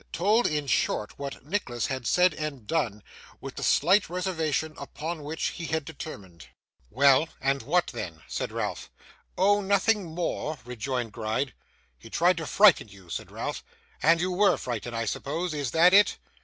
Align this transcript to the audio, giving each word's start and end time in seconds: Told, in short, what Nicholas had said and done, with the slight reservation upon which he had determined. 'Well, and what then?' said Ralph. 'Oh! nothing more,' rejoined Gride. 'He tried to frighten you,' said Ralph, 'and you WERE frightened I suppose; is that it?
Told, 0.11 0.47
in 0.47 0.65
short, 0.65 1.19
what 1.19 1.45
Nicholas 1.45 1.85
had 1.85 2.07
said 2.07 2.33
and 2.33 2.65
done, 2.65 3.03
with 3.39 3.53
the 3.55 3.61
slight 3.61 4.09
reservation 4.09 4.73
upon 4.79 5.23
which 5.23 5.49
he 5.49 5.65
had 5.67 5.85
determined. 5.85 6.47
'Well, 6.89 7.29
and 7.39 7.61
what 7.61 7.85
then?' 7.93 8.23
said 8.27 8.51
Ralph. 8.51 8.89
'Oh! 9.37 9.61
nothing 9.61 10.05
more,' 10.05 10.57
rejoined 10.65 11.11
Gride. 11.13 11.53
'He 11.99 12.09
tried 12.09 12.37
to 12.37 12.47
frighten 12.47 12.87
you,' 12.87 13.11
said 13.11 13.29
Ralph, 13.29 13.63
'and 14.01 14.19
you 14.19 14.31
WERE 14.31 14.57
frightened 14.57 14.95
I 14.95 15.05
suppose; 15.05 15.53
is 15.53 15.69
that 15.69 15.93
it? 15.93 16.17